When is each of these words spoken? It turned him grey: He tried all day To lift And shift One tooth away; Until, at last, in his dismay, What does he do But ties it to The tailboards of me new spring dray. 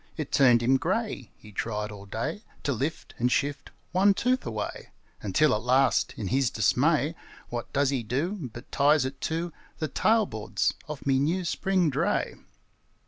It 0.17 0.31
turned 0.31 0.63
him 0.63 0.77
grey: 0.77 1.29
He 1.37 1.51
tried 1.51 1.91
all 1.91 2.07
day 2.07 2.41
To 2.63 2.73
lift 2.73 3.13
And 3.19 3.31
shift 3.31 3.69
One 3.91 4.15
tooth 4.15 4.47
away; 4.47 4.89
Until, 5.21 5.53
at 5.53 5.61
last, 5.61 6.15
in 6.17 6.29
his 6.29 6.49
dismay, 6.49 7.13
What 7.49 7.71
does 7.71 7.91
he 7.91 8.01
do 8.01 8.49
But 8.51 8.71
ties 8.71 9.05
it 9.05 9.21
to 9.21 9.53
The 9.77 9.87
tailboards 9.89 10.73
of 10.87 11.05
me 11.05 11.19
new 11.19 11.45
spring 11.45 11.91
dray. 11.91 12.33